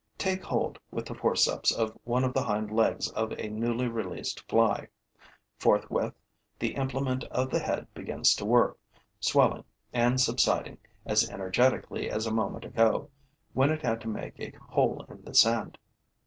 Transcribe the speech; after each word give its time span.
Take 0.17 0.43
hold 0.43 0.79
with 0.89 1.05
the 1.05 1.13
forceps 1.13 1.71
of 1.71 1.95
one 2.05 2.23
of 2.23 2.33
the 2.33 2.41
hind 2.41 2.71
legs 2.71 3.11
of 3.11 3.33
a 3.33 3.49
newly 3.49 3.87
released 3.87 4.39
fly. 4.49 4.87
Forthwith, 5.59 6.15
the 6.57 6.73
implement 6.73 7.23
of 7.25 7.51
the 7.51 7.59
head 7.59 7.85
begins 7.93 8.33
to 8.37 8.45
work, 8.45 8.79
swelling 9.19 9.63
and 9.93 10.19
subsiding 10.19 10.79
as 11.05 11.29
energetically 11.29 12.09
as 12.09 12.25
a 12.25 12.33
moment 12.33 12.65
ago, 12.65 13.11
when 13.53 13.69
it 13.69 13.83
had 13.83 14.01
to 14.01 14.07
make 14.07 14.39
a 14.39 14.57
hole 14.71 15.05
in 15.07 15.21
the 15.23 15.35
sand. 15.35 15.77